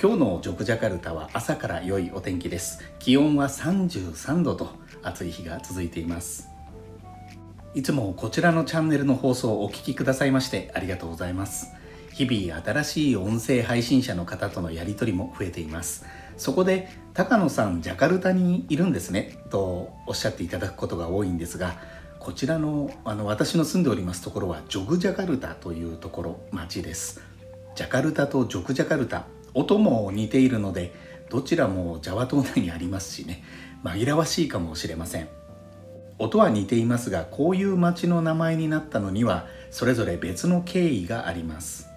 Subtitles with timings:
[0.00, 2.84] 今日のジョクジャカルタは朝から良いお天気です。
[3.00, 4.70] 気温は33度と
[5.02, 6.48] 暑い日が続いています。
[7.74, 11.74] いつもこちらのチャンネルの放送をお聴きくださいましてありがとうございます。
[12.12, 16.06] 日々新しい音声配信者の方とのやり取りも増えています。
[16.36, 21.76] そこで高野さんジャカルタにいるんですねとおっしゃっていただくことが多いんですが
[22.20, 27.20] こちらのあの私の住んでおりますところはジョグジャカルタというところ町です。
[27.74, 30.92] ジャカルタとジョグジャカルタ音も似ているので
[31.30, 33.42] どちらもジャワ島内にありますしね
[33.84, 35.28] 紛らわしいかもしれません。
[36.20, 41.88] 音は似ていますがこういう町の名前になったのにはそれぞれ別の経緯があります。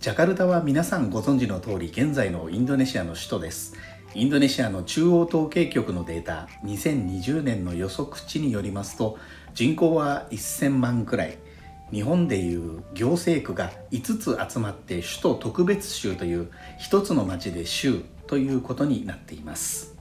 [0.00, 3.74] ジャカルタは皆さんご存知の通り現在のインドネシアの首都です。
[4.14, 9.18] インドネシアの中央統計局のデータ2020年の予測値によりますと
[9.54, 11.38] 人口は1000万くらい。
[11.92, 16.50] 日本でいう行政区が5つ集まって首都特別州という
[16.80, 19.96] 1つの町で州ということになっています。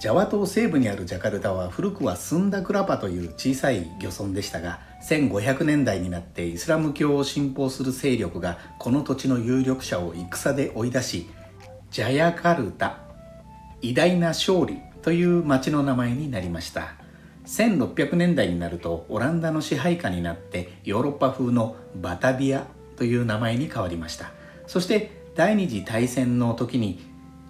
[0.00, 11.28] ジャワ島西部にあるジャカルタは古くはスンダクラパという小さい漁村でしたが1500年代になってイスラム教を信奉する勢力がこの土地の有力者を戦で追い出し
[11.90, 13.00] ジャヤカルタ
[13.82, 16.99] 偉大な勝利という町の名前になりました。
[17.50, 24.30] 1600年代になるとオランダの支配下になってヨーロッパ風のバタビアという名前に変わりました。
[24.68, 27.00] そして第二次大戦の時に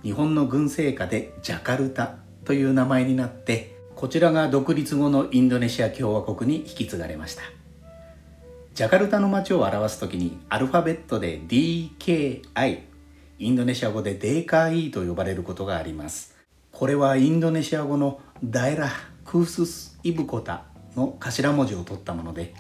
[0.03, 2.17] 日本の軍政下でジャカルタ
[2.47, 7.43] という名前になってこちらが独立後のインドネシア共和国に引き継がれました。
[8.73, 12.79] ジャカルタの街を表す時にアルファベットで DKI
[13.39, 16.35] インドネシア語でデーカーイと呼ばれることがあります。
[16.73, 18.89] これはインドネシア語のダエラ・
[19.25, 20.65] クースス・イブコタ
[20.97, 22.55] の頭文字を取ったもので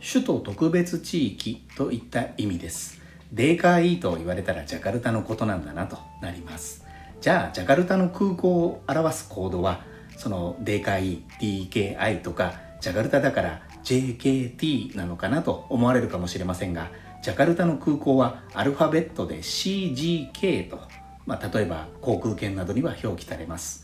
[0.00, 3.00] 首都特別地域といった意味です。
[3.32, 6.84] デーカーイと言われたらジャカルタのことなんだなとなります。
[7.20, 9.80] じゃあジャカルタの空港を表すコードは
[10.16, 11.24] そのデーカーイ
[11.70, 16.90] DKI とかジャカルタだから JKT なのかなと思われるかもしれませんが
[17.22, 20.78] ジャカルタの空港はアルファベットで CGK と、
[21.24, 23.83] まあ、例えば航空券などには表記されます。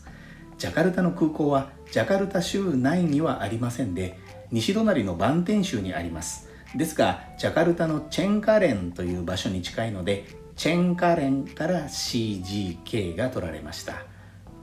[0.61, 4.19] ジャカルタの空港はジャカルタ州内にはありませんで
[4.51, 6.49] 西隣のバンテン州にあります。
[6.75, 14.03] ですがジャカルタのチェンカレンという場所に近いのでチェンカレンから CGK が取られました。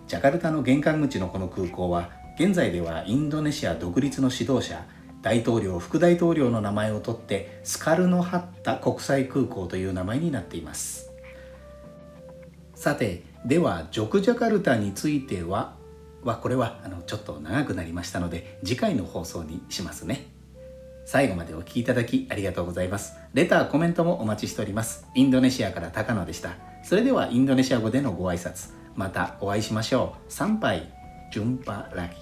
[0.06, 4.86] ジャカルタの玄関口のこの空港は現在ではインドネシア独立の指導者
[5.20, 11.10] 大統領副大統領の名前を取ってスカルノハッタ国際空港という名前になっています。
[12.76, 15.76] さてではジョクジャカルタについては
[16.24, 20.26] はこれはあのちょっと長くなりましたので次回の放送にしますね。
[21.04, 23.16] 最後までお聴きいただきありがとうございます。
[23.32, 25.06] レター、コメントもお待ちしております。
[25.14, 26.56] インドネシアから高野でした。
[26.84, 28.72] それではインドネシア語でのご挨拶。
[28.94, 30.32] またお会いしましょう。
[30.32, 30.92] 参拝、
[31.32, 32.16] ジュンパラギ。